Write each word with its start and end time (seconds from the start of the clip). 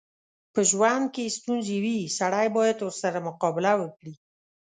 په 0.53 0.61
ژوند 0.69 1.05
کې 1.13 1.33
ستونځې 1.37 1.77
وي، 1.83 1.97
سړی 2.17 2.47
بايد 2.55 2.77
ورسره 2.81 3.19
مقابله 3.27 3.71
وکړي. 3.77 4.13